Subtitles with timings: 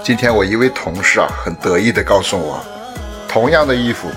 [0.00, 2.64] 今天我一位同事啊，很得意地告诉我，
[3.28, 4.08] 同样的衣服，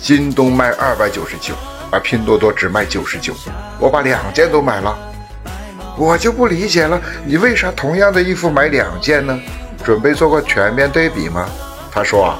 [0.00, 1.52] 京东卖二百九十九，
[1.90, 3.34] 而拼多多只卖九十九。
[3.78, 4.96] 我把两件都买了，
[5.98, 9.38] 我就不理解了，你为啥同样的衣服买两件呢？
[9.84, 11.46] 准备做个全面对比吗？
[11.90, 12.38] 他说啊，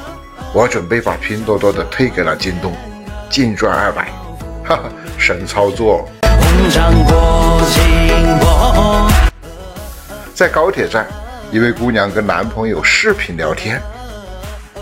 [0.55, 2.73] 我准备把拼多多的退给了京东，
[3.29, 4.05] 净赚二百，
[4.65, 4.83] 哈哈，
[5.19, 6.09] 神操作！
[10.35, 11.07] 在高铁站。
[11.53, 13.83] 一位姑娘跟男朋友视频聊天，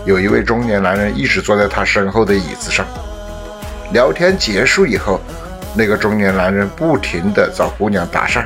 [0.05, 2.85] 有一位中年男人一直坐在她身后的椅子上。
[3.91, 5.19] 聊天结束以后，
[5.75, 8.45] 那个中年男人不停地找姑娘搭讪：“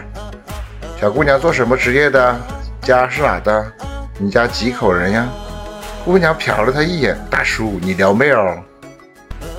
[1.02, 2.34] 小姑娘做什么职业的？
[2.82, 3.66] 家是哪的？
[4.18, 5.28] 你家几口人呀？”
[6.06, 8.58] 姑娘瞟了他一眼：“大叔，你撩妹哦？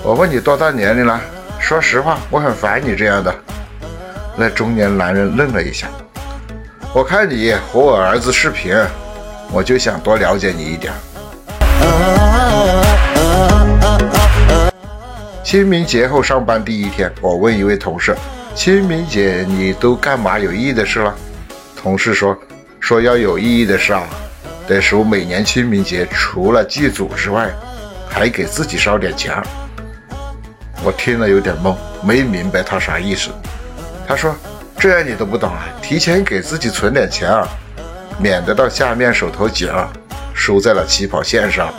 [0.02, 1.20] 我问你多大年龄了？
[1.60, 3.34] 说实话，我很烦你这样的。”
[4.36, 5.86] 那中年男人愣了一下。
[6.94, 8.72] 我看你和我儿子视频，
[9.50, 10.92] 我就想多了解你一点。
[15.42, 18.14] 清明节后上班第一天，我问一位同事
[18.54, 21.12] ：“清明节你都干嘛有意义的事了？”
[21.76, 22.38] 同事说
[22.78, 24.04] ：“说要有意义的事啊，
[24.68, 27.50] 得是我每年清明节除了祭祖之外，
[28.08, 29.42] 还给自己烧点钱。”
[30.84, 33.30] 我听了有点懵，没明白他啥意思。
[34.06, 34.32] 他说。
[34.84, 35.64] 这你都不懂啊？
[35.80, 37.48] 提前给自己存点钱啊，
[38.18, 39.88] 免得到下面手头紧啊，
[40.34, 41.72] 输在了起跑线上。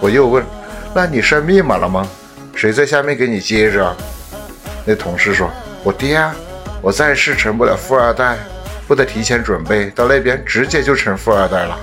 [0.00, 0.44] 我又问
[0.92, 2.04] ：“那你设密码了吗？
[2.52, 3.94] 谁在下面给你接着？”
[4.84, 5.48] 那同事说
[5.86, 6.34] ：“我爹啊，
[6.82, 8.36] 我暂时成不了富二代，
[8.88, 11.78] 不得提前准备，到那边直接就成富二代了。”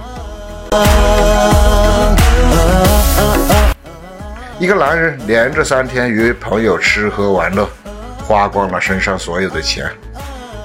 [4.60, 7.66] 一个男人连着三天与朋友吃喝玩乐。
[8.28, 9.90] 花光了身上所有的钱，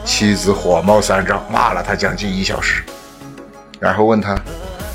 [0.04, 2.82] 妻子火冒三丈，骂了他将近一小时，
[3.78, 4.36] 然后问他：“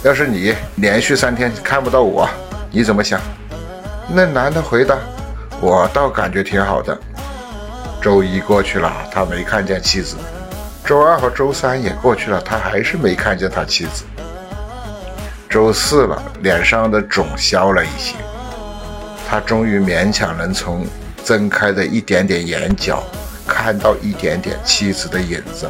[0.04, 2.30] 要是你连续三天看不到我，
[2.70, 3.22] 你怎么想？”
[4.14, 4.98] 那男的回答
[5.62, 6.98] ：“我倒感觉挺好的。”
[8.04, 10.18] 周一过去了，他没看见妻子；
[10.84, 14.04] 周二和周三也过去了，他还是没看见他妻子。
[15.50, 18.16] 周四了，脸上的肿消了一些，
[19.30, 20.86] 他终于勉强能从。
[21.28, 23.04] 睁开的一点点眼角，
[23.46, 25.70] 看到一点点妻子的影子。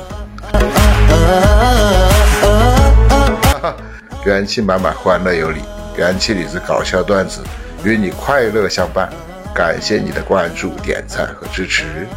[4.24, 5.62] 元气满满，欢乐有礼，
[5.98, 7.42] 元气里子搞笑段子，
[7.84, 9.10] 与你快乐相伴。
[9.52, 12.08] 感谢你的关注、点赞和支持。